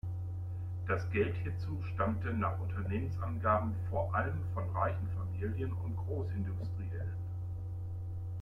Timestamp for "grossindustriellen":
5.95-7.17